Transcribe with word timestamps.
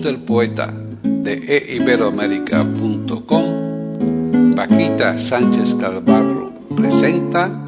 Del 0.00 0.20
poeta 0.20 0.72
de 1.02 1.74
eiberoamérica.com, 1.74 4.54
Paquita 4.54 5.18
Sánchez 5.18 5.74
Calvarro 5.74 6.52
presenta 6.74 7.62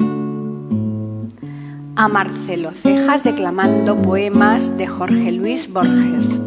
a 1.95 2.07
Marcelo 2.07 2.71
Cejas 2.73 3.23
declamando 3.23 3.95
poemas 4.01 4.75
de 4.77 4.87
Jorge 4.87 5.31
Luis 5.31 5.71
Borges. 5.71 6.39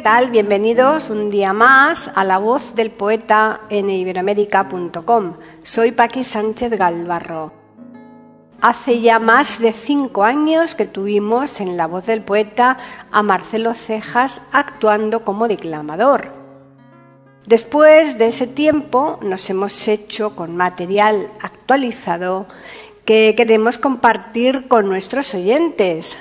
Tal? 0.00 0.30
Bienvenidos 0.30 1.10
un 1.10 1.30
día 1.30 1.52
más 1.52 2.10
a 2.14 2.24
la 2.24 2.38
voz 2.38 2.74
del 2.74 2.90
poeta 2.90 3.60
en 3.68 3.90
iberoamérica.com. 3.90 5.34
Soy 5.62 5.92
Paqui 5.92 6.24
Sánchez 6.24 6.72
Galvarro. 6.72 7.52
Hace 8.62 9.00
ya 9.00 9.18
más 9.18 9.60
de 9.60 9.72
cinco 9.72 10.24
años 10.24 10.74
que 10.74 10.86
tuvimos 10.86 11.60
en 11.60 11.76
la 11.76 11.86
voz 11.86 12.06
del 12.06 12.22
poeta 12.22 12.78
a 13.10 13.22
Marcelo 13.22 13.74
Cejas 13.74 14.40
actuando 14.52 15.22
como 15.22 15.48
declamador. 15.48 16.32
Después 17.46 18.16
de 18.16 18.28
ese 18.28 18.46
tiempo 18.46 19.18
nos 19.20 19.50
hemos 19.50 19.86
hecho 19.86 20.34
con 20.34 20.56
material 20.56 21.30
actualizado 21.42 22.46
que 23.04 23.34
queremos 23.36 23.76
compartir 23.76 24.66
con 24.66 24.88
nuestros 24.88 25.34
oyentes. 25.34 26.16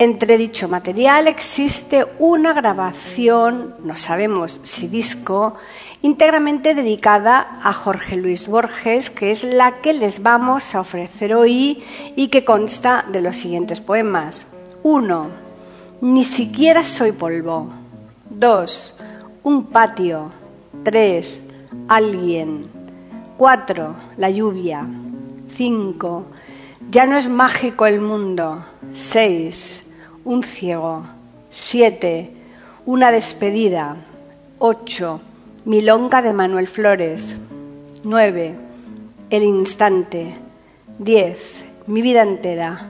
Entre 0.00 0.36
dicho 0.38 0.66
material 0.66 1.28
existe 1.28 2.04
una 2.18 2.52
grabación, 2.52 3.76
no 3.84 3.96
sabemos 3.96 4.60
si 4.64 4.88
disco, 4.88 5.54
íntegramente 6.02 6.74
dedicada 6.74 7.60
a 7.62 7.72
Jorge 7.72 8.16
Luis 8.16 8.48
Borges, 8.48 9.10
que 9.10 9.30
es 9.30 9.44
la 9.44 9.80
que 9.82 9.92
les 9.92 10.20
vamos 10.20 10.74
a 10.74 10.80
ofrecer 10.80 11.36
hoy 11.36 11.84
y 12.16 12.26
que 12.26 12.44
consta 12.44 13.04
de 13.12 13.20
los 13.20 13.36
siguientes 13.36 13.80
poemas. 13.80 14.48
1. 14.82 15.28
Ni 16.00 16.24
siquiera 16.24 16.82
soy 16.82 17.12
polvo. 17.12 17.68
2. 18.30 18.96
Un 19.44 19.66
patio. 19.66 20.32
3. 20.82 21.40
Alguien. 21.86 22.66
4. 23.36 23.94
La 24.16 24.28
lluvia. 24.28 24.84
5. 25.50 26.24
Ya 26.90 27.06
no 27.06 27.16
es 27.16 27.28
mágico 27.28 27.86
el 27.86 28.00
mundo. 28.00 28.64
6 28.92 29.83
un 30.24 30.42
ciego. 30.42 31.02
Siete, 31.50 32.30
una 32.86 33.10
despedida. 33.10 33.96
Ocho, 34.58 35.20
milonga 35.64 36.22
de 36.22 36.32
Manuel 36.32 36.66
Flores. 36.66 37.36
Nueve, 38.02 38.54
el 39.30 39.42
instante. 39.42 40.34
Diez, 40.98 41.64
mi 41.86 42.02
vida 42.02 42.22
entera. 42.22 42.88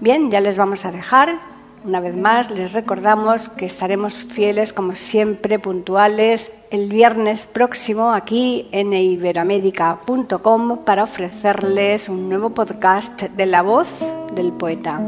Bien, 0.00 0.30
ya 0.30 0.40
les 0.40 0.56
vamos 0.56 0.84
a 0.84 0.92
dejar. 0.92 1.38
Una 1.84 2.00
vez 2.00 2.16
más, 2.16 2.50
les 2.50 2.72
recordamos 2.72 3.50
que 3.50 3.66
estaremos 3.66 4.14
fieles, 4.14 4.72
como 4.72 4.94
siempre, 4.94 5.58
puntuales 5.58 6.50
el 6.70 6.88
viernes 6.88 7.44
próximo 7.44 8.10
aquí 8.12 8.68
en 8.72 8.94
iberoamérica.com 8.94 10.78
para 10.78 11.04
ofrecerles 11.04 12.08
un 12.08 12.30
nuevo 12.30 12.50
podcast 12.50 13.22
de 13.22 13.46
la 13.46 13.60
voz 13.60 13.90
del 14.34 14.52
poeta. 14.52 14.98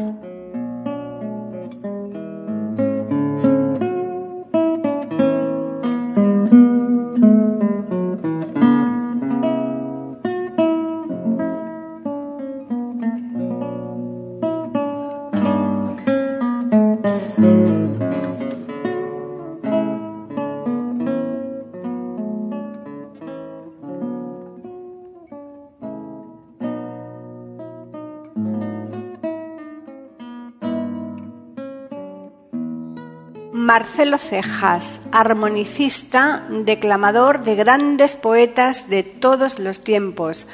Marcelo 33.77 34.17
Cejas, 34.17 34.99
armonicista, 35.13 36.47
declamador 36.49 37.45
de 37.45 37.57
grandes 37.57 38.15
poetas 38.15 38.89
de 38.89 39.03
todos 39.03 39.59
los 39.59 39.85
tiempos. 39.85 40.47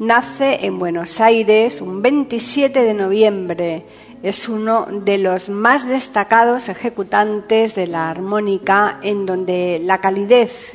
Nace 0.00 0.66
en 0.66 0.80
Buenos 0.80 1.20
Aires 1.20 1.80
un 1.80 2.02
27 2.02 2.82
de 2.82 2.94
noviembre. 2.94 3.86
Es 4.24 4.48
uno 4.48 4.86
de 4.90 5.18
los 5.18 5.48
más 5.50 5.86
destacados 5.86 6.68
ejecutantes 6.68 7.76
de 7.76 7.86
la 7.86 8.10
armónica 8.10 8.98
en 9.02 9.24
donde 9.24 9.80
la 9.80 9.98
calidez 9.98 10.72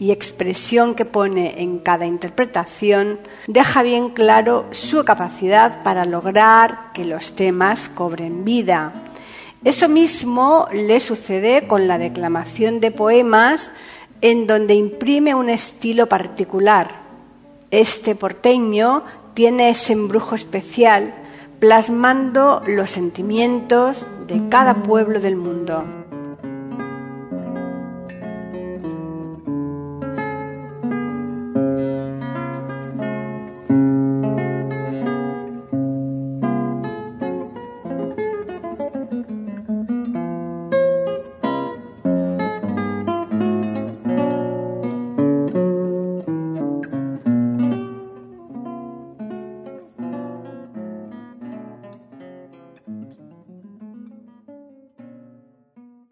y 0.00 0.10
expresión 0.10 0.94
que 0.94 1.04
pone 1.04 1.60
en 1.60 1.80
cada 1.80 2.06
interpretación 2.06 3.20
deja 3.46 3.82
bien 3.82 4.08
claro 4.08 4.68
su 4.70 5.04
capacidad 5.04 5.82
para 5.82 6.06
lograr 6.06 6.92
que 6.94 7.04
los 7.04 7.36
temas 7.36 7.90
cobren 7.90 8.42
vida. 8.42 9.11
Eso 9.64 9.88
mismo 9.88 10.66
le 10.72 10.98
sucede 10.98 11.68
con 11.68 11.86
la 11.86 11.98
declamación 11.98 12.80
de 12.80 12.90
poemas 12.90 13.70
en 14.20 14.46
donde 14.46 14.74
imprime 14.74 15.34
un 15.34 15.48
estilo 15.48 16.08
particular. 16.08 16.90
Este 17.70 18.14
porteño 18.14 19.04
tiene 19.34 19.70
ese 19.70 19.92
embrujo 19.92 20.34
especial 20.34 21.14
plasmando 21.60 22.60
los 22.66 22.90
sentimientos 22.90 24.04
de 24.26 24.48
cada 24.48 24.82
pueblo 24.82 25.20
del 25.20 25.36
mundo. 25.36 26.01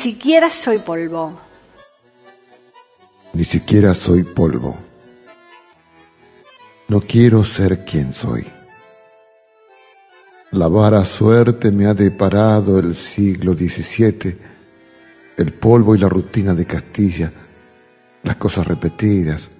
siquiera 0.00 0.48
soy 0.48 0.78
polvo. 0.78 1.38
Ni 3.34 3.44
siquiera 3.44 3.92
soy 3.92 4.22
polvo. 4.22 4.78
No 6.88 7.00
quiero 7.00 7.44
ser 7.44 7.84
quien 7.84 8.14
soy. 8.14 8.46
La 10.52 10.68
vara 10.68 11.04
suerte 11.04 11.70
me 11.70 11.84
ha 11.86 11.92
deparado 11.92 12.78
el 12.78 12.94
siglo 12.94 13.52
XVII, 13.52 14.38
el 15.36 15.52
polvo 15.52 15.94
y 15.94 15.98
la 15.98 16.08
rutina 16.08 16.54
de 16.54 16.64
Castilla, 16.64 17.30
las 18.22 18.36
cosas 18.36 18.66
repetidas, 18.66 19.50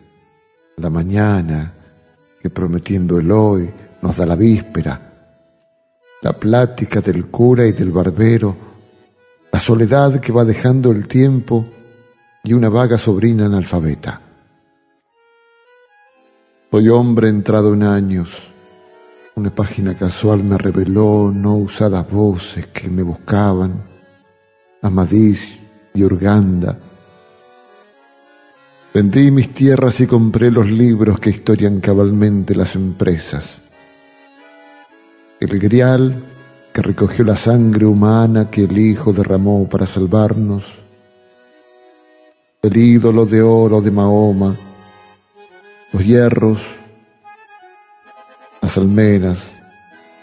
la 0.78 0.88
mañana 0.88 1.74
que 2.42 2.48
prometiendo 2.48 3.18
el 3.18 3.30
hoy 3.30 3.70
nos 4.00 4.16
da 4.16 4.24
la 4.24 4.36
víspera, 4.36 5.38
la 6.22 6.32
plática 6.32 7.02
del 7.02 7.26
cura 7.26 7.66
y 7.66 7.72
del 7.72 7.92
barbero, 7.92 8.69
la 9.52 9.58
soledad 9.58 10.20
que 10.20 10.32
va 10.32 10.44
dejando 10.44 10.90
el 10.90 11.08
tiempo 11.08 11.66
y 12.44 12.52
una 12.52 12.68
vaga 12.68 12.98
sobrina 12.98 13.46
analfabeta. 13.46 14.20
Soy 16.70 16.88
hombre 16.88 17.28
entrado 17.28 17.74
en 17.74 17.82
años. 17.82 18.52
Una 19.34 19.54
página 19.54 19.96
casual 19.96 20.44
me 20.44 20.56
reveló 20.56 21.32
no 21.34 21.56
usadas 21.56 22.08
voces 22.10 22.66
que 22.68 22.88
me 22.88 23.02
buscaban, 23.02 23.84
Amadís 24.82 25.60
y 25.94 26.04
Urganda. 26.04 26.78
Vendí 28.94 29.30
mis 29.30 29.52
tierras 29.52 30.00
y 30.00 30.06
compré 30.06 30.50
los 30.50 30.66
libros 30.66 31.18
que 31.18 31.30
historian 31.30 31.80
cabalmente 31.80 32.54
las 32.54 32.74
empresas 32.74 33.60
el 35.40 35.58
grial 35.58 36.22
que 36.72 36.82
recogió 36.82 37.24
la 37.24 37.36
sangre 37.36 37.84
humana 37.84 38.50
que 38.50 38.64
el 38.64 38.78
Hijo 38.78 39.12
derramó 39.12 39.68
para 39.68 39.86
salvarnos, 39.86 40.74
el 42.62 42.76
ídolo 42.76 43.26
de 43.26 43.42
oro 43.42 43.80
de 43.80 43.90
Mahoma, 43.90 44.56
los 45.92 46.04
hierros, 46.04 46.60
las 48.62 48.76
almenas, 48.76 49.50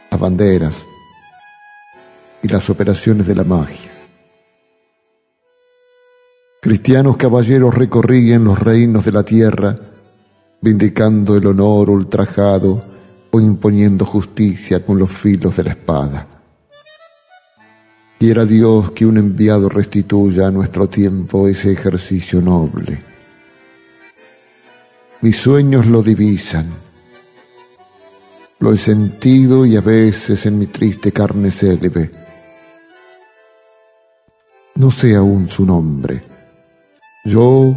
las 0.10 0.20
banderas 0.20 0.76
y 2.42 2.48
las 2.48 2.70
operaciones 2.70 3.28
de 3.28 3.36
la 3.36 3.44
magia. 3.44 3.92
Cristianos 6.62 7.18
caballeros 7.18 7.74
recorrían 7.76 8.44
los 8.44 8.60
reinos 8.60 9.04
de 9.04 9.12
la 9.12 9.24
tierra, 9.24 9.76
vindicando 10.62 11.36
el 11.36 11.48
honor 11.48 11.90
ultrajado 11.90 12.82
o 13.32 13.40
imponiendo 13.40 14.06
justicia 14.06 14.84
con 14.84 14.98
los 14.98 15.12
filos 15.12 15.58
de 15.58 15.64
la 15.64 15.70
espada. 15.72 16.37
Quiera 18.20 18.46
Dios 18.46 18.92
que 18.92 19.06
un 19.06 19.18
enviado 19.18 19.70
restituya 19.70 20.48
a 20.48 20.52
nuestro 20.52 20.88
tiempo 20.90 21.48
ese 21.48 21.72
ejercicio 21.72 22.42
noble. 22.42 23.04
Mis 25.22 25.38
sueños 25.38 25.88
lo 25.88 26.02
divisan, 26.02 26.68
lo 28.60 28.74
he 28.74 28.78
sentido 28.78 29.66
y 29.66 29.76
a 29.76 29.82
veces 29.82 30.46
en 30.46 30.58
mi 30.58 30.68
triste 30.68 31.12
carne 31.12 31.52
célebre. 31.52 32.12
No 34.76 34.92
sé 34.92 35.16
aún 35.16 35.50
su 35.50 35.66
nombre. 35.66 36.24
Yo, 37.26 37.76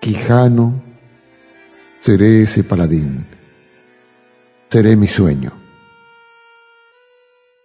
Quijano, 0.00 0.82
seré 2.00 2.42
ese 2.42 2.64
paladín 2.64 3.34
seré 4.74 4.96
mi 4.96 5.06
sueño. 5.06 5.63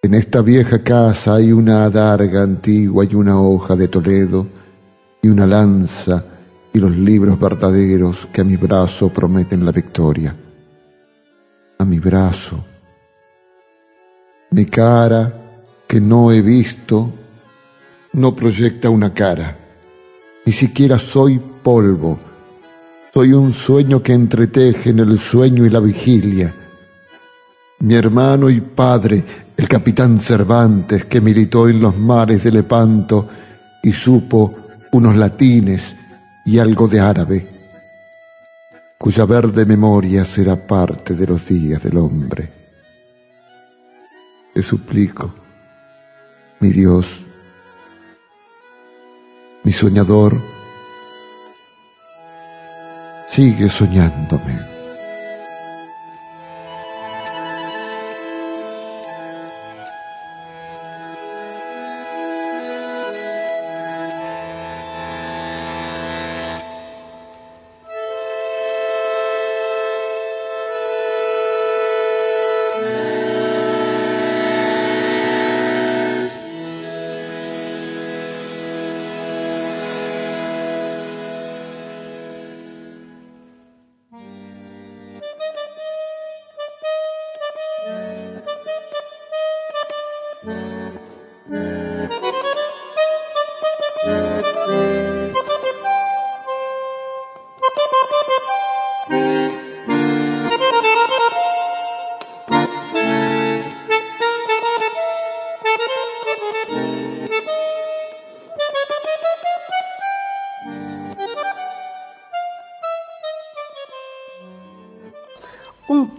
En 0.01 0.13
esta 0.13 0.42
vieja 0.42 0.81
casa 0.81 1.36
hay 1.36 1.51
una 1.51 1.84
adarga 1.84 2.42
antigua 2.42 3.04
y 3.04 3.16
una 3.16 3.38
hoja 3.42 3.75
de 3.75 3.90
Toledo 3.90 4.48
y 5.22 5.28
una 5.28 5.46
lanza 5.46 6.24
y 6.72 6.80
los 6.80 6.96
libros 6.96 7.38
verdaderos 7.38 8.25
que 8.31 8.40
a 8.40 8.46
mi 8.46 8.56
brazo 8.56 9.10
prometen 9.10 9.66
la 9.66 9.74
victoria. 9.74 10.34
A 11.80 11.84
mi 11.84 12.00
brazo. 12.00 12.63
Mi 14.51 14.63
cara 14.63 15.34
que 15.86 16.00
no 16.00 16.31
he 16.31 16.42
visto 16.42 17.12
no 18.13 18.34
proyecta 18.34 18.90
una 18.90 19.13
cara. 19.13 19.57
Ni 20.45 20.54
siquiera 20.54 20.98
soy 20.98 21.42
polvo. 21.62 22.18
Soy 23.13 23.34
un 23.34 23.52
sueño 23.52 24.02
que 24.02 24.13
entreteje 24.13 24.92
en 24.92 25.00
el 25.00 25.19
sueño 25.19 25.66
y 25.66 25.69
la 25.69 25.81
vigilia 25.81 26.54
mi 27.80 27.96
hermano 27.96 28.50
y 28.50 28.60
padre, 28.62 29.24
el 29.56 29.68
capitán 29.68 30.20
Cervantes, 30.20 31.06
que 31.06 31.22
militó 31.22 31.70
en 31.70 31.80
los 31.80 31.98
mares 31.98 32.44
de 32.44 32.52
Lepanto 32.52 33.28
y 33.81 33.92
supo 33.94 34.56
unos 34.92 35.16
latines 35.16 35.96
y 36.46 36.60
algo 36.60 36.88
de 36.88 37.00
árabe, 37.00 37.48
cuya 38.98 39.26
verde 39.26 39.66
memoria 39.66 40.26
será 40.26 40.56
parte 40.56 41.14
de 41.16 41.28
los 41.28 41.48
días 41.48 41.81
del 41.81 41.98
hombre. 41.98 42.52
Te 44.54 44.62
suplico, 44.62 45.34
mi 46.60 46.70
Dios, 46.70 47.26
mi 49.64 49.72
soñador, 49.72 50.42
sigue 53.28 53.70
soñándome. 53.70 54.79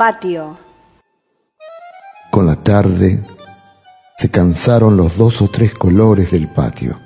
Patio. 0.01 0.57
Con 2.31 2.47
la 2.47 2.57
tarde 2.57 3.23
se 4.17 4.31
cansaron 4.31 4.97
los 4.97 5.19
dos 5.19 5.43
o 5.43 5.49
tres 5.49 5.75
colores 5.75 6.31
del 6.31 6.49
patio. 6.49 6.99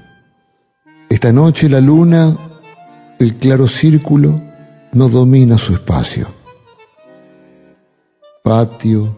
Esta 1.08 1.32
noche 1.32 1.68
la 1.68 1.80
luna, 1.80 2.36
el 3.18 3.34
claro 3.34 3.66
círculo, 3.66 4.40
no 4.92 5.08
domina 5.08 5.58
su 5.58 5.74
espacio. 5.74 6.28
Patio, 8.44 9.16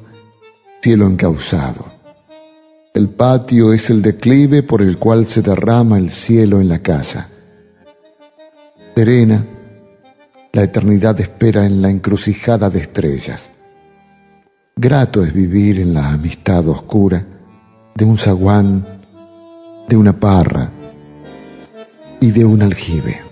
cielo 0.81 1.07
encauzado. 1.07 1.85
El 2.95 3.11
patio 3.11 3.75
es 3.75 3.91
el 3.91 4.01
declive 4.01 4.63
por 4.63 4.81
el 4.81 4.97
cual 4.97 5.27
se 5.27 5.43
derrama 5.43 5.99
el 5.99 6.11
cielo 6.11 6.63
en 6.63 6.71
la 6.71 6.79
casa. 6.79 7.29
Serena, 8.95 9.45
la 10.55 10.63
eternidad 10.63 11.21
espera 11.21 11.67
en 11.67 11.83
la 11.83 11.91
encrucijada 11.91 12.71
de 12.71 12.79
estrellas. 12.79 13.51
Grato 14.79 15.25
es 15.25 15.33
vivir 15.33 15.81
en 15.81 15.95
la 15.95 16.11
amistad 16.11 16.69
oscura 16.69 17.25
de 17.95 18.05
un 18.05 18.19
zaguán, 18.19 18.87
de 19.89 19.97
una 19.97 20.13
parra 20.13 20.71
y 22.21 22.31
de 22.31 22.45
un 22.45 22.61
aljibe. 22.61 23.26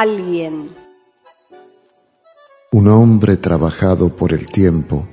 Alguien. 0.00 0.74
Un 2.72 2.88
hombre 2.88 3.36
trabajado 3.36 4.08
por 4.16 4.32
el 4.32 4.46
tiempo, 4.46 5.06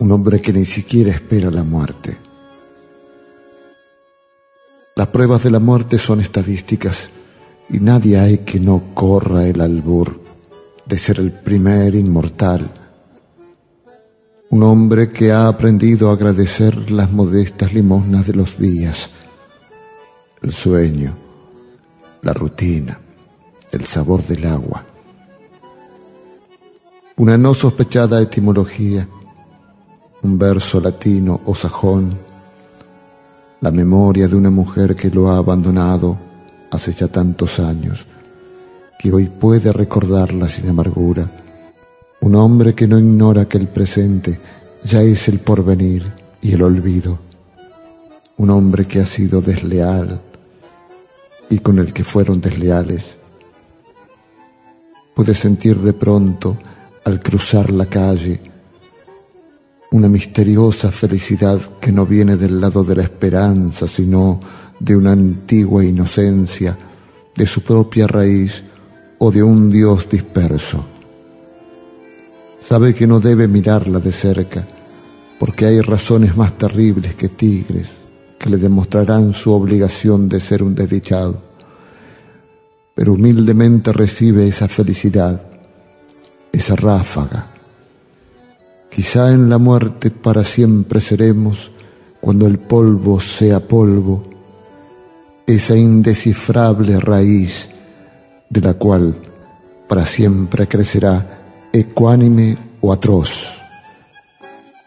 un 0.00 0.12
hombre 0.12 0.40
que 0.40 0.52
ni 0.52 0.66
siquiera 0.66 1.10
espera 1.10 1.50
la 1.50 1.62
muerte. 1.62 2.16
Las 4.96 5.06
pruebas 5.06 5.44
de 5.44 5.50
la 5.50 5.60
muerte 5.60 5.96
son 5.98 6.20
estadísticas 6.20 7.08
y 7.68 7.78
nadie 7.78 8.18
hay 8.18 8.38
que 8.38 8.58
no 8.58 8.92
corra 8.92 9.46
el 9.46 9.60
albur 9.60 10.20
de 10.84 10.98
ser 10.98 11.20
el 11.20 11.30
primer 11.30 11.94
inmortal. 11.94 12.68
Un 14.50 14.64
hombre 14.64 15.10
que 15.10 15.30
ha 15.30 15.46
aprendido 15.46 16.10
a 16.10 16.14
agradecer 16.14 16.90
las 16.90 17.12
modestas 17.12 17.72
limosnas 17.72 18.26
de 18.26 18.34
los 18.34 18.58
días, 18.58 19.10
el 20.42 20.52
sueño, 20.52 21.14
la 22.22 22.32
rutina 22.32 22.98
el 23.72 23.84
sabor 23.84 24.26
del 24.26 24.46
agua. 24.46 24.84
Una 27.16 27.36
no 27.36 27.54
sospechada 27.54 28.20
etimología, 28.20 29.08
un 30.22 30.38
verso 30.38 30.80
latino 30.80 31.40
o 31.46 31.54
sajón, 31.54 32.18
la 33.60 33.70
memoria 33.70 34.28
de 34.28 34.36
una 34.36 34.50
mujer 34.50 34.94
que 34.94 35.10
lo 35.10 35.30
ha 35.30 35.38
abandonado 35.38 36.16
hace 36.70 36.92
ya 36.94 37.08
tantos 37.08 37.58
años, 37.58 38.06
que 38.98 39.12
hoy 39.12 39.26
puede 39.26 39.72
recordarla 39.72 40.48
sin 40.48 40.68
amargura, 40.68 41.30
un 42.20 42.34
hombre 42.34 42.74
que 42.74 42.86
no 42.86 42.98
ignora 42.98 43.48
que 43.48 43.58
el 43.58 43.68
presente 43.68 44.38
ya 44.84 45.02
es 45.02 45.28
el 45.28 45.38
porvenir 45.40 46.12
y 46.42 46.52
el 46.52 46.62
olvido, 46.62 47.18
un 48.36 48.50
hombre 48.50 48.86
que 48.86 49.00
ha 49.00 49.06
sido 49.06 49.40
desleal 49.40 50.20
y 51.48 51.58
con 51.58 51.78
el 51.78 51.92
que 51.92 52.04
fueron 52.04 52.40
desleales. 52.40 53.16
Pude 55.14 55.34
sentir 55.34 55.78
de 55.78 55.92
pronto, 55.92 56.56
al 57.04 57.20
cruzar 57.20 57.70
la 57.70 57.86
calle, 57.86 58.49
una 59.92 60.08
misteriosa 60.08 60.90
felicidad 60.90 61.60
que 61.80 61.92
no 61.92 62.06
viene 62.06 62.36
del 62.36 62.60
lado 62.60 62.84
de 62.84 62.96
la 62.96 63.02
esperanza, 63.02 63.88
sino 63.88 64.40
de 64.78 64.96
una 64.96 65.12
antigua 65.12 65.84
inocencia, 65.84 66.76
de 67.34 67.46
su 67.46 67.62
propia 67.62 68.06
raíz 68.06 68.62
o 69.18 69.30
de 69.30 69.42
un 69.42 69.70
Dios 69.70 70.08
disperso. 70.08 70.84
Sabe 72.60 72.94
que 72.94 73.06
no 73.06 73.20
debe 73.20 73.48
mirarla 73.48 73.98
de 73.98 74.12
cerca, 74.12 74.66
porque 75.38 75.66
hay 75.66 75.80
razones 75.80 76.36
más 76.36 76.56
terribles 76.56 77.14
que 77.14 77.28
tigres 77.28 77.88
que 78.38 78.48
le 78.50 78.56
demostrarán 78.56 79.32
su 79.32 79.52
obligación 79.52 80.28
de 80.28 80.40
ser 80.40 80.62
un 80.62 80.74
desdichado 80.74 81.50
pero 83.00 83.14
humildemente 83.14 83.94
recibe 83.94 84.46
esa 84.46 84.68
felicidad, 84.68 85.40
esa 86.52 86.76
ráfaga. 86.76 87.49
Quizá 88.90 89.32
en 89.32 89.48
la 89.48 89.58
muerte 89.58 90.10
para 90.10 90.44
siempre 90.44 91.00
seremos, 91.00 91.70
cuando 92.20 92.46
el 92.46 92.58
polvo 92.58 93.20
sea 93.20 93.60
polvo, 93.60 94.24
esa 95.46 95.76
indescifrable 95.76 97.00
raíz 97.00 97.68
de 98.48 98.60
la 98.60 98.74
cual 98.74 99.16
para 99.88 100.04
siempre 100.04 100.68
crecerá 100.68 101.68
ecuánime 101.72 102.56
o 102.80 102.92
atroz 102.92 103.60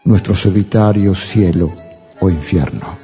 nuestro 0.04 0.34
solitario 0.34 1.14
cielo 1.14 1.72
o 2.20 2.30
infierno. 2.30 3.03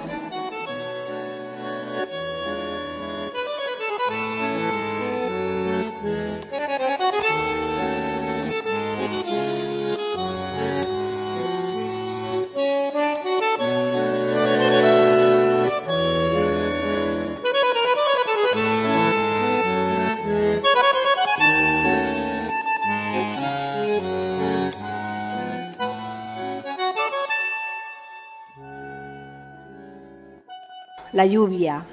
la 31.13 31.25
lluvia. 31.25 31.85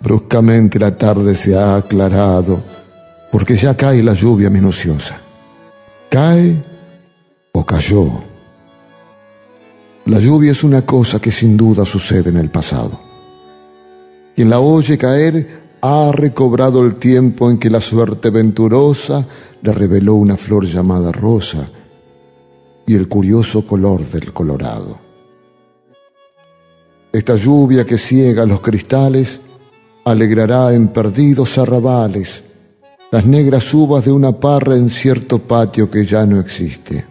Bruscamente 0.00 0.78
la 0.78 0.96
tarde 0.96 1.34
se 1.34 1.56
ha 1.56 1.76
aclarado 1.76 2.62
porque 3.32 3.56
ya 3.56 3.76
cae 3.76 4.02
la 4.02 4.14
lluvia 4.14 4.50
minuciosa. 4.50 5.18
Cae 6.08 6.56
o 7.52 7.64
cayó. 7.64 8.22
La 10.06 10.20
lluvia 10.20 10.52
es 10.52 10.62
una 10.62 10.82
cosa 10.82 11.18
que 11.18 11.32
sin 11.32 11.56
duda 11.56 11.84
sucede 11.84 12.30
en 12.30 12.36
el 12.36 12.50
pasado. 12.50 13.00
Quien 14.34 14.50
la 14.50 14.60
oye 14.60 14.96
caer 14.96 15.64
ha 15.80 16.12
recobrado 16.12 16.84
el 16.84 16.96
tiempo 16.96 17.50
en 17.50 17.58
que 17.58 17.70
la 17.70 17.80
suerte 17.80 18.30
venturosa 18.30 19.26
le 19.62 19.72
reveló 19.72 20.14
una 20.14 20.36
flor 20.36 20.66
llamada 20.66 21.10
rosa 21.10 21.68
y 22.86 22.94
el 22.94 23.08
curioso 23.08 23.66
color 23.66 24.08
del 24.08 24.32
colorado. 24.32 25.05
Esta 27.16 27.34
lluvia 27.34 27.86
que 27.86 27.96
ciega 27.96 28.44
los 28.44 28.60
cristales 28.60 29.40
alegrará 30.04 30.74
en 30.74 30.88
perdidos 30.88 31.56
arrabales 31.56 32.42
las 33.10 33.24
negras 33.24 33.72
uvas 33.72 34.04
de 34.04 34.12
una 34.12 34.32
parra 34.32 34.76
en 34.76 34.90
cierto 34.90 35.38
patio 35.38 35.90
que 35.90 36.04
ya 36.04 36.26
no 36.26 36.38
existe. 36.38 37.06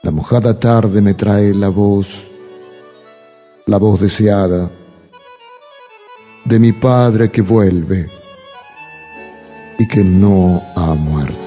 La 0.00 0.10
mojada 0.10 0.58
tarde 0.58 1.02
me 1.02 1.12
trae 1.12 1.52
la 1.52 1.68
voz, 1.68 2.24
la 3.66 3.76
voz 3.76 4.00
deseada 4.00 4.70
de 6.42 6.58
mi 6.58 6.72
padre 6.72 7.30
que 7.30 7.42
vuelve 7.42 8.08
y 9.78 9.86
que 9.86 10.02
no 10.02 10.62
ha 10.74 10.94
muerto. 10.94 11.45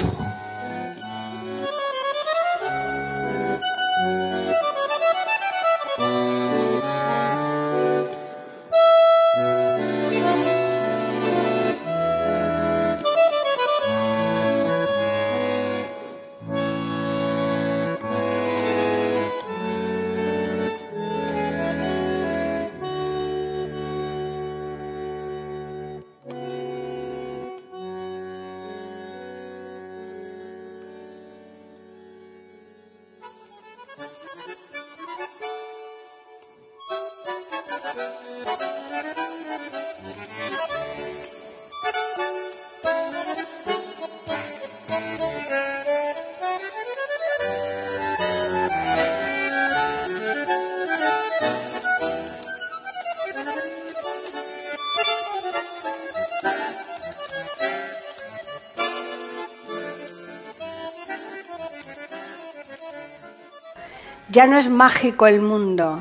Ya 64.40 64.48
no 64.48 64.58
es 64.58 64.70
mágico 64.70 65.28
el 65.28 65.42
mundo. 65.42 66.00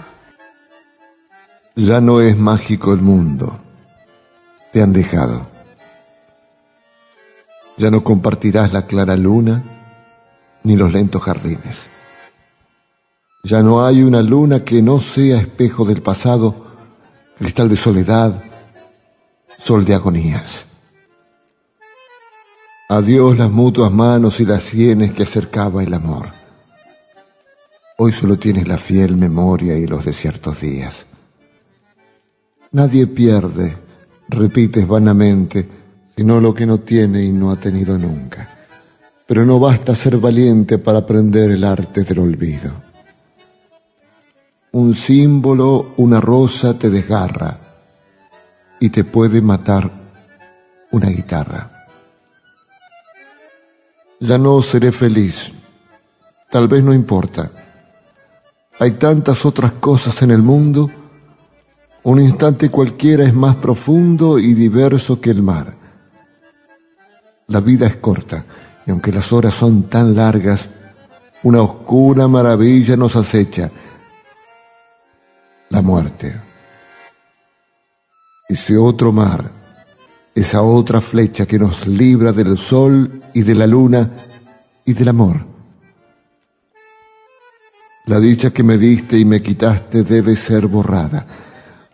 Ya 1.74 2.00
no 2.00 2.20
es 2.20 2.38
mágico 2.38 2.92
el 2.92 3.00
mundo. 3.00 3.58
Te 4.70 4.80
han 4.80 4.92
dejado. 4.92 5.48
Ya 7.78 7.90
no 7.90 8.04
compartirás 8.04 8.72
la 8.72 8.86
clara 8.86 9.16
luna 9.16 9.64
ni 10.62 10.76
los 10.76 10.92
lentos 10.92 11.20
jardines. 11.20 11.78
Ya 13.42 13.64
no 13.64 13.84
hay 13.84 14.04
una 14.04 14.22
luna 14.22 14.64
que 14.64 14.82
no 14.82 15.00
sea 15.00 15.40
espejo 15.40 15.84
del 15.84 16.00
pasado, 16.00 16.64
cristal 17.38 17.68
de 17.68 17.76
soledad, 17.76 18.44
sol 19.58 19.84
de 19.84 19.94
agonías. 19.94 20.64
Adiós 22.88 23.36
las 23.36 23.50
mutuas 23.50 23.90
manos 23.90 24.38
y 24.38 24.44
las 24.44 24.62
sienes 24.62 25.12
que 25.12 25.24
acercaba 25.24 25.82
el 25.82 25.92
amor. 25.92 26.37
Hoy 28.00 28.12
solo 28.12 28.38
tienes 28.38 28.68
la 28.68 28.78
fiel 28.78 29.16
memoria 29.16 29.76
y 29.76 29.84
los 29.84 30.04
desiertos 30.04 30.60
días. 30.60 31.04
Nadie 32.70 33.08
pierde, 33.08 33.76
repites 34.28 34.86
vanamente, 34.86 35.68
sino 36.16 36.40
lo 36.40 36.54
que 36.54 36.64
no 36.64 36.78
tiene 36.78 37.24
y 37.24 37.32
no 37.32 37.50
ha 37.50 37.56
tenido 37.56 37.98
nunca. 37.98 38.68
Pero 39.26 39.44
no 39.44 39.58
basta 39.58 39.96
ser 39.96 40.16
valiente 40.18 40.78
para 40.78 40.98
aprender 40.98 41.50
el 41.50 41.64
arte 41.64 42.04
del 42.04 42.20
olvido. 42.20 42.70
Un 44.70 44.94
símbolo, 44.94 45.94
una 45.96 46.20
rosa 46.20 46.78
te 46.78 46.90
desgarra 46.90 47.58
y 48.78 48.90
te 48.90 49.02
puede 49.02 49.42
matar 49.42 49.90
una 50.92 51.08
guitarra. 51.08 51.86
Ya 54.20 54.38
no 54.38 54.62
seré 54.62 54.92
feliz, 54.92 55.50
tal 56.48 56.68
vez 56.68 56.84
no 56.84 56.94
importa. 56.94 57.64
Hay 58.80 58.92
tantas 58.92 59.44
otras 59.44 59.72
cosas 59.72 60.22
en 60.22 60.30
el 60.30 60.42
mundo, 60.42 60.88
un 62.04 62.20
instante 62.20 62.70
cualquiera 62.70 63.24
es 63.24 63.34
más 63.34 63.56
profundo 63.56 64.38
y 64.38 64.54
diverso 64.54 65.20
que 65.20 65.30
el 65.30 65.42
mar. 65.42 65.74
La 67.48 67.60
vida 67.60 67.86
es 67.86 67.96
corta 67.96 68.44
y 68.86 68.90
aunque 68.90 69.10
las 69.10 69.32
horas 69.32 69.54
son 69.54 69.84
tan 69.84 70.14
largas, 70.14 70.68
una 71.42 71.60
oscura 71.60 72.28
maravilla 72.28 72.96
nos 72.96 73.16
acecha, 73.16 73.70
la 75.70 75.82
muerte. 75.82 76.40
Ese 78.48 78.76
otro 78.76 79.12
mar, 79.12 79.50
esa 80.34 80.62
otra 80.62 81.00
flecha 81.00 81.46
que 81.46 81.58
nos 81.58 81.86
libra 81.86 82.32
del 82.32 82.56
sol 82.56 83.22
y 83.34 83.42
de 83.42 83.54
la 83.54 83.66
luna 83.66 84.10
y 84.84 84.92
del 84.92 85.08
amor. 85.08 85.57
La 88.08 88.18
dicha 88.18 88.50
que 88.50 88.64
me 88.64 88.76
diste 88.76 89.16
y 89.16 89.24
me 89.24 89.40
quitaste 89.40 90.02
debe 90.02 90.34
ser 90.34 90.66
borrada. 90.66 91.24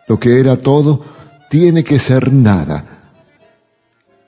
Lo 0.08 0.18
que 0.18 0.40
era 0.40 0.56
todo 0.56 1.04
tiene 1.50 1.84
que 1.84 1.98
ser 1.98 2.32
nada 2.32 2.94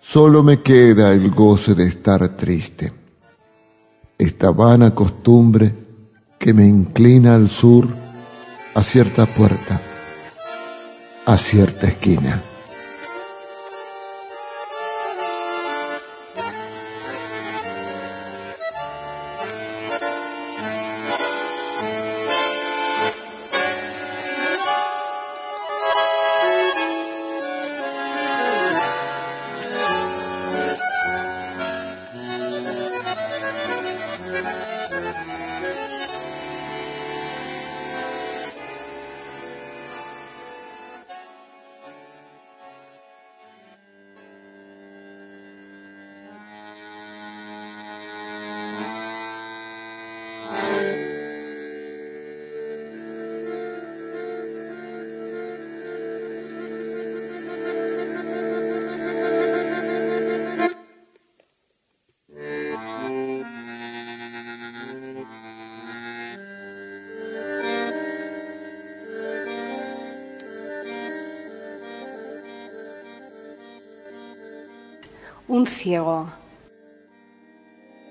Solo 0.08 0.44
me 0.44 0.62
queda 0.62 1.12
el 1.12 1.32
goce 1.32 1.74
de 1.74 1.88
estar 1.88 2.36
triste. 2.36 2.92
Esta 4.16 4.52
vana 4.52 4.94
costumbre 4.94 5.74
que 6.38 6.54
me 6.54 6.64
inclina 6.64 7.34
al 7.34 7.48
sur 7.48 7.88
a 8.76 8.82
cierta 8.84 9.26
puerta, 9.26 9.80
a 11.26 11.36
cierta 11.36 11.88
esquina. 11.88 12.40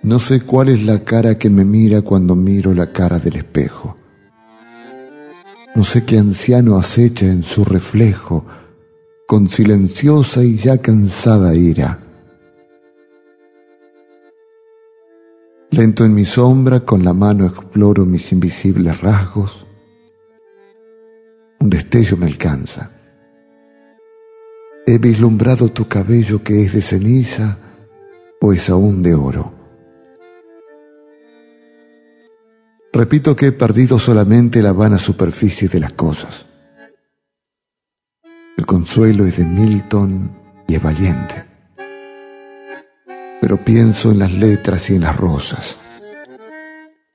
No 0.04 0.20
sé 0.20 0.41
cuál 0.41 0.70
es 0.70 0.84
la 0.84 1.04
cara 1.04 1.36
que 1.36 1.50
me 1.50 1.65
mira 1.65 2.02
cuando 2.02 2.36
miro 2.36 2.74
la 2.74 2.91
cara 2.91 3.18
del 3.20 3.38
espejo. 3.38 3.98
No 5.76 5.84
sé 5.84 6.06
qué 6.06 6.18
anciano 6.20 6.78
acecha 6.78 7.26
en 7.26 7.44
su 7.44 7.65
reflejo, 7.65 8.46
con 9.28 9.50
silenciosa 9.50 10.44
y 10.44 10.58
ya 10.58 10.78
cansada 10.78 11.54
ira. 11.56 12.00
Lento 15.72 16.06
en 16.06 16.13
mi 16.13 16.24
sombra, 16.24 16.82
con 16.82 17.04
la 17.04 17.13
mano 17.13 17.46
exploro 17.48 18.06
mis 18.06 18.32
invisibles 18.32 19.02
rasgos. 19.02 19.65
Un 21.60 21.70
destello 21.70 22.15
me 22.15 22.28
alcanza. 22.28 22.94
He 24.88 25.00
vislumbrado 25.00 25.71
tu 25.71 25.88
cabello 25.88 26.43
que 26.43 26.63
es 26.63 26.74
de 26.74 26.82
ceniza 26.82 27.58
o 28.39 28.54
es 28.54 28.69
aún 28.69 29.02
de 29.02 29.15
oro. 29.15 29.52
Repito 32.93 33.36
que 33.36 33.48
he 33.48 33.52
perdido 33.52 33.98
solamente 33.98 34.62
la 34.62 34.74
vana 34.74 35.00
superficie 35.00 35.67
de 35.67 35.80
las 35.80 35.93
cosas. 35.93 36.45
El 38.58 38.67
consuelo 38.67 39.26
es 39.26 39.38
de 39.38 39.45
Milton 39.45 40.38
y 40.67 40.76
es 40.76 40.84
valiente. 40.84 41.45
Pero 43.41 43.65
pienso 43.65 44.12
en 44.12 44.19
las 44.19 44.32
letras 44.32 44.89
y 44.91 44.95
en 44.95 45.02
las 45.02 45.17
rosas. 45.17 45.78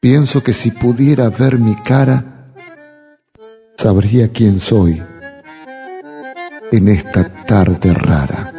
Pienso 0.00 0.42
que 0.42 0.52
si 0.52 0.72
pudiera 0.72 1.30
ver 1.30 1.56
mi 1.58 1.76
cara, 1.76 2.52
sabría 3.76 4.32
quién 4.32 4.58
soy 4.58 5.00
en 6.72 6.88
esta 6.88 7.44
tarde 7.44 7.94
rara. 7.94 8.52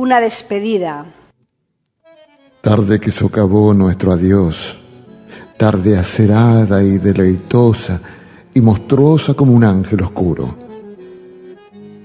Una 0.00 0.18
despedida. 0.18 1.04
Tarde 2.62 2.98
que 2.98 3.10
socavó 3.10 3.74
nuestro 3.74 4.12
adiós, 4.12 4.78
tarde 5.58 5.98
acerada 5.98 6.82
y 6.82 6.96
deleitosa, 6.96 8.00
y 8.54 8.62
monstruosa 8.62 9.34
como 9.34 9.52
un 9.52 9.62
ángel 9.62 10.00
oscuro. 10.00 10.56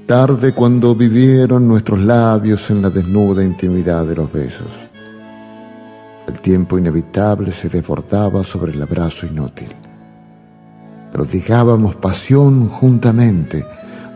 Tarde 0.05 0.51
cuando 0.51 0.93
vivieron 0.93 1.69
nuestros 1.69 2.01
labios 2.01 2.69
en 2.69 2.81
la 2.81 2.89
desnuda 2.89 3.45
intimidad 3.45 4.03
de 4.03 4.15
los 4.17 4.29
besos. 4.29 4.67
El 6.27 6.41
tiempo 6.41 6.77
inevitable 6.77 7.53
se 7.53 7.69
desbordaba 7.69 8.43
sobre 8.43 8.73
el 8.73 8.81
abrazo 8.81 9.25
inútil. 9.25 9.69
Prodigábamos 11.13 11.95
pasión 11.95 12.67
juntamente, 12.67 13.65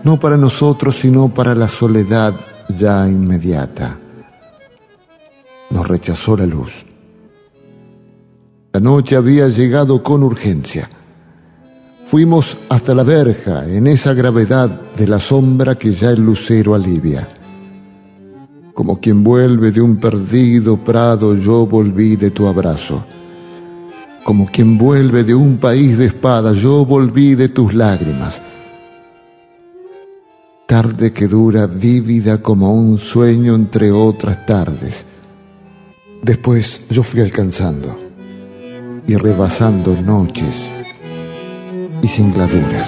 no 0.03 0.19
para 0.19 0.35
nosotros, 0.35 0.97
sino 0.97 1.29
para 1.29 1.55
la 1.55 1.69
soledad 1.69 2.33
ya 2.77 3.07
inmediata. 3.07 3.97
Nos 5.69 5.87
rechazó 5.87 6.37
la 6.37 6.45
luz. 6.45 6.85
La 8.73 8.79
noche 8.79 9.15
había 9.15 9.47
llegado 9.47 10.03
con 10.03 10.23
urgencia. 10.23 10.89
Fuimos 12.05 12.57
hasta 12.69 12.93
la 12.93 13.03
verja 13.03 13.67
en 13.67 13.87
esa 13.87 14.13
gravedad 14.13 14.81
de 14.97 15.07
la 15.07 15.19
sombra 15.19 15.75
que 15.75 15.93
ya 15.93 16.11
el 16.11 16.25
lucero 16.25 16.75
alivia. 16.75 17.27
Como 18.73 18.99
quien 18.99 19.23
vuelve 19.23 19.71
de 19.71 19.81
un 19.81 19.97
perdido 19.97 20.77
prado, 20.77 21.35
yo 21.35 21.65
volví 21.65 22.15
de 22.15 22.31
tu 22.31 22.47
abrazo. 22.47 23.03
Como 24.23 24.45
quien 24.45 24.77
vuelve 24.77 25.23
de 25.23 25.35
un 25.35 25.57
país 25.57 25.97
de 25.97 26.05
espada, 26.05 26.53
yo 26.53 26.85
volví 26.85 27.35
de 27.35 27.49
tus 27.49 27.73
lágrimas. 27.73 28.41
Tarde 30.69 31.13
que 31.13 31.27
dura, 31.27 31.65
vívida 31.65 32.43
como 32.43 32.71
un 32.71 32.99
sueño 32.99 33.55
entre 33.55 33.91
otras 33.91 34.45
tardes. 34.45 35.03
Después 36.21 36.81
yo 36.91 37.01
fui 37.01 37.21
alcanzando 37.21 37.97
y 39.07 39.15
rebasando 39.15 39.99
noches 39.99 40.53
y 42.03 42.07
singladuras. 42.07 42.87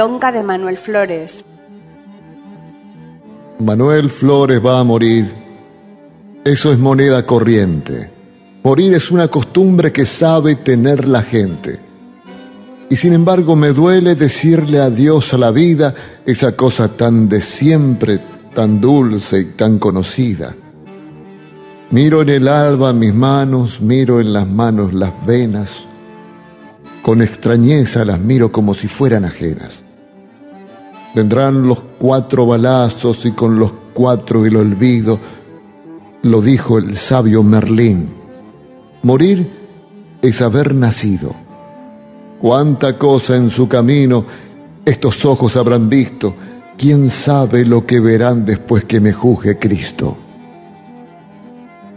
De 0.00 0.42
Manuel 0.42 0.78
Flores. 0.78 1.44
Manuel 3.58 4.08
Flores 4.08 4.58
va 4.64 4.80
a 4.80 4.82
morir. 4.82 5.30
Eso 6.42 6.72
es 6.72 6.78
moneda 6.78 7.26
corriente. 7.26 8.10
Morir 8.64 8.94
es 8.94 9.10
una 9.10 9.28
costumbre 9.28 9.92
que 9.92 10.06
sabe 10.06 10.56
tener 10.56 11.06
la 11.06 11.20
gente. 11.20 11.80
Y 12.88 12.96
sin 12.96 13.12
embargo 13.12 13.56
me 13.56 13.74
duele 13.74 14.14
decirle 14.14 14.80
adiós 14.80 15.34
a 15.34 15.36
la 15.36 15.50
vida, 15.50 15.94
esa 16.24 16.52
cosa 16.52 16.96
tan 16.96 17.28
de 17.28 17.42
siempre, 17.42 18.20
tan 18.54 18.80
dulce 18.80 19.40
y 19.40 19.44
tan 19.44 19.78
conocida. 19.78 20.56
Miro 21.90 22.22
en 22.22 22.30
el 22.30 22.48
alba 22.48 22.94
mis 22.94 23.14
manos, 23.14 23.82
miro 23.82 24.18
en 24.18 24.32
las 24.32 24.48
manos 24.48 24.94
las 24.94 25.12
venas, 25.26 25.70
con 27.02 27.20
extrañeza 27.20 28.06
las 28.06 28.18
miro 28.18 28.50
como 28.50 28.72
si 28.72 28.88
fueran 28.88 29.26
ajenas. 29.26 29.82
Vendrán 31.14 31.66
los 31.66 31.80
cuatro 31.98 32.46
balazos 32.46 33.26
y 33.26 33.32
con 33.32 33.58
los 33.58 33.72
cuatro 33.92 34.46
el 34.46 34.56
olvido, 34.56 35.18
lo 36.22 36.40
dijo 36.40 36.78
el 36.78 36.96
sabio 36.96 37.42
Merlín. 37.42 38.08
Morir 39.02 39.50
es 40.22 40.40
haber 40.40 40.74
nacido. 40.74 41.34
Cuánta 42.38 42.96
cosa 42.96 43.36
en 43.36 43.50
su 43.50 43.68
camino 43.68 44.24
estos 44.84 45.24
ojos 45.24 45.56
habrán 45.56 45.88
visto. 45.88 46.34
¿Quién 46.78 47.10
sabe 47.10 47.64
lo 47.64 47.84
que 47.84 48.00
verán 48.00 48.44
después 48.44 48.84
que 48.84 49.00
me 49.00 49.12
juzgue 49.12 49.58
Cristo? 49.58 50.16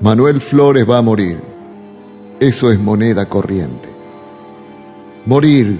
Manuel 0.01 0.41
Flores 0.41 0.89
va 0.89 0.97
a 0.97 1.01
morir. 1.01 1.39
Eso 2.39 2.71
es 2.71 2.79
moneda 2.79 3.27
corriente. 3.27 3.87
Morir 5.25 5.79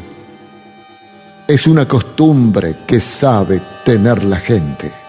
es 1.48 1.68
una 1.68 1.88
costumbre 1.88 2.78
que 2.88 3.00
sabe 3.00 3.62
tener 3.84 4.24
la 4.24 4.38
gente. 4.38 5.03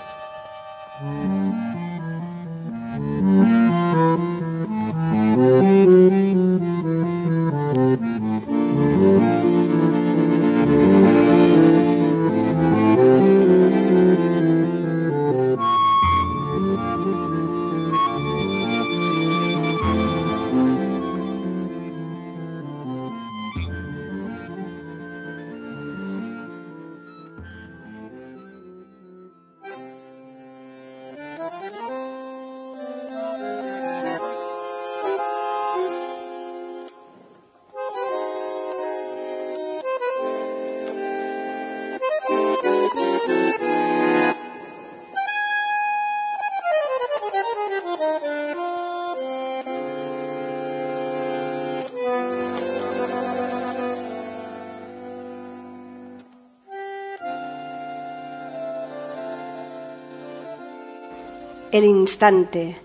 El 61.74 61.86
instante. 61.86 62.76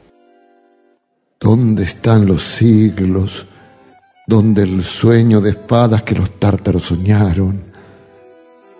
¿Dónde 1.40 1.84
están 1.84 2.26
los 2.26 2.42
siglos? 2.42 3.46
¿Dónde 4.26 4.64
el 4.64 4.82
sueño 4.82 5.42
de 5.42 5.52
espadas 5.52 6.02
que 6.02 6.16
los 6.16 6.40
tártaros 6.40 6.86
soñaron? 6.86 7.62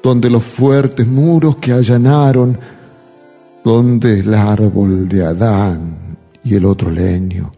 ¿Dónde 0.02 0.32
los 0.32 0.44
fuertes 0.44 1.06
muros 1.06 1.58
que 1.58 1.74
allanaron? 1.74 2.58
¿Dónde 3.64 4.22
el 4.22 4.34
árbol 4.34 5.08
de 5.08 5.24
Adán 5.28 6.18
y 6.44 6.56
el 6.56 6.66
otro 6.66 6.90
leño? 6.90 7.52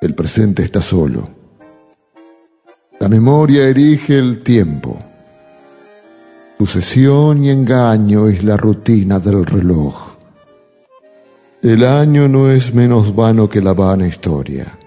El 0.00 0.16
presente 0.16 0.64
está 0.64 0.82
solo. 0.82 1.30
La 2.98 3.08
memoria 3.08 3.68
erige 3.68 4.18
el 4.18 4.42
tiempo. 4.42 5.11
Sucesión 6.62 7.42
y 7.42 7.50
engaño 7.50 8.28
es 8.28 8.44
la 8.44 8.56
rutina 8.56 9.18
del 9.18 9.44
reloj. 9.44 10.12
El 11.60 11.84
año 11.84 12.28
no 12.28 12.52
es 12.52 12.72
menos 12.72 13.12
vano 13.16 13.48
que 13.48 13.60
la 13.60 13.72
vana 13.72 14.06
historia. 14.06 14.78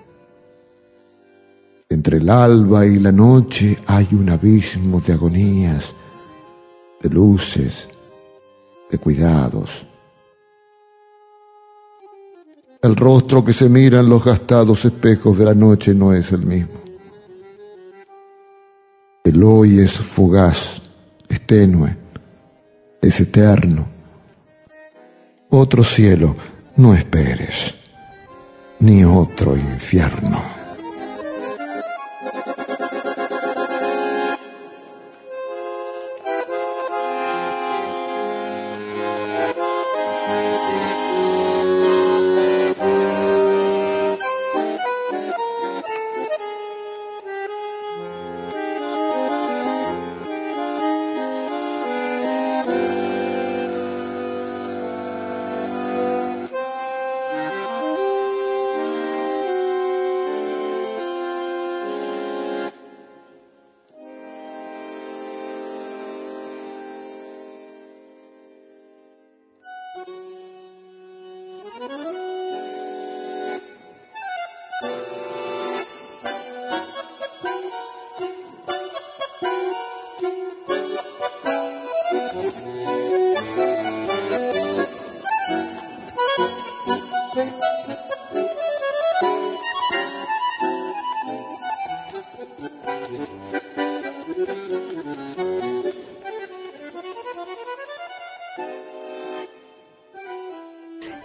Entre 1.89 2.19
el 2.19 2.29
alba 2.29 2.85
y 2.85 2.97
la 2.97 3.11
noche 3.11 3.77
hay 3.88 4.07
un 4.13 4.29
abismo 4.29 5.01
de 5.01 5.11
agonías, 5.11 5.93
de 7.01 7.09
luces, 7.09 7.89
de 8.89 8.97
cuidados. 8.97 9.85
El 12.81 12.95
rostro 12.95 13.43
que 13.43 13.51
se 13.51 13.67
mira 13.67 13.99
en 13.99 14.07
los 14.07 14.23
gastados 14.23 14.85
espejos 14.85 15.38
de 15.38 15.43
la 15.43 15.53
noche 15.53 15.93
no 15.93 16.13
es 16.13 16.31
el 16.31 16.45
mismo. 16.45 16.79
El 19.25 19.43
hoy 19.43 19.81
es 19.81 19.91
fugaz, 19.91 20.85
tenue, 21.45 21.95
es 23.01 23.19
eterno. 23.19 23.88
Otro 25.49 25.84
cielo 25.84 26.36
no 26.75 26.93
esperes, 26.93 27.73
ni 28.79 29.03
otro 29.05 29.55
infierno. 29.55 30.54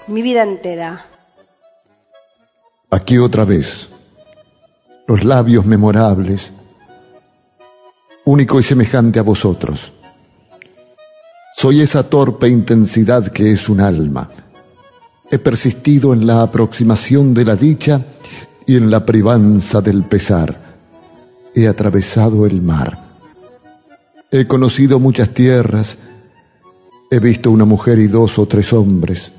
Mi 0.06 0.22
vida 0.22 0.42
entera. 0.42 1.06
Aquí 2.90 3.18
otra 3.18 3.44
vez, 3.44 3.88
los 5.06 5.22
labios 5.24 5.64
memorables, 5.64 6.50
único 8.24 8.58
y 8.58 8.64
semejante 8.64 9.20
a 9.20 9.22
vosotros. 9.22 9.92
Soy 11.56 11.80
esa 11.80 12.02
torpe 12.08 12.48
intensidad 12.48 13.30
que 13.30 13.52
es 13.52 13.68
un 13.68 13.80
alma. 13.80 14.30
He 15.30 15.38
persistido 15.38 16.12
en 16.12 16.26
la 16.26 16.42
aproximación 16.42 17.32
de 17.32 17.44
la 17.44 17.54
dicha 17.54 18.04
y 18.66 18.76
en 18.76 18.90
la 18.90 19.06
privanza 19.06 19.80
del 19.80 20.02
pesar. 20.04 20.69
He 21.54 21.66
atravesado 21.66 22.46
el 22.46 22.62
mar. 22.62 23.10
He 24.30 24.46
conocido 24.46 25.00
muchas 25.00 25.30
tierras. 25.30 25.98
He 27.10 27.18
visto 27.18 27.50
una 27.50 27.64
mujer 27.64 27.98
y 27.98 28.06
dos 28.06 28.38
o 28.38 28.46
tres 28.46 28.72
hombres. 28.72 29.32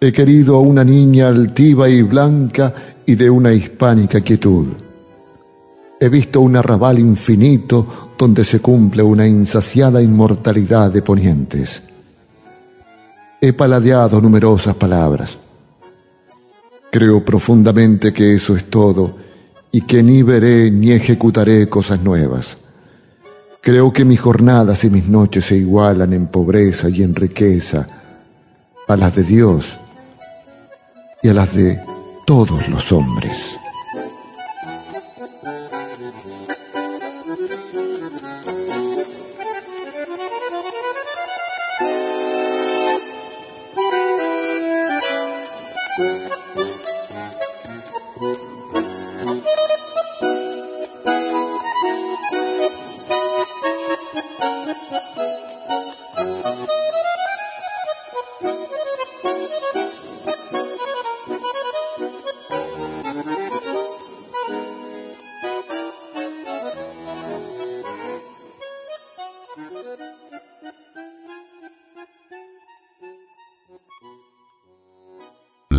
He 0.00 0.12
querido 0.12 0.56
a 0.56 0.60
una 0.60 0.82
niña 0.82 1.28
altiva 1.28 1.88
y 1.88 2.02
blanca 2.02 2.74
y 3.06 3.14
de 3.14 3.30
una 3.30 3.52
hispánica 3.52 4.20
quietud. 4.20 4.66
He 6.00 6.08
visto 6.08 6.40
un 6.40 6.56
arrabal 6.56 6.98
infinito 6.98 8.12
donde 8.18 8.42
se 8.44 8.60
cumple 8.60 9.02
una 9.02 9.28
insaciada 9.28 10.02
inmortalidad 10.02 10.90
de 10.90 11.02
ponientes. 11.02 11.82
He 13.40 13.52
paladeado 13.52 14.20
numerosas 14.20 14.74
palabras. 14.74 15.38
Creo 16.90 17.24
profundamente 17.24 18.12
que 18.12 18.34
eso 18.34 18.56
es 18.56 18.64
todo 18.68 19.29
y 19.72 19.82
que 19.82 20.02
ni 20.02 20.22
veré 20.22 20.70
ni 20.70 20.92
ejecutaré 20.92 21.68
cosas 21.68 22.00
nuevas. 22.00 22.58
Creo 23.60 23.92
que 23.92 24.04
mis 24.04 24.20
jornadas 24.20 24.84
y 24.84 24.90
mis 24.90 25.06
noches 25.06 25.44
se 25.44 25.56
igualan 25.56 26.12
en 26.12 26.26
pobreza 26.26 26.88
y 26.88 27.02
en 27.02 27.14
riqueza 27.14 27.86
a 28.88 28.96
las 28.96 29.14
de 29.14 29.22
Dios 29.22 29.78
y 31.22 31.28
a 31.28 31.34
las 31.34 31.54
de 31.54 31.80
todos 32.26 32.68
los 32.68 32.90
hombres. 32.90 33.56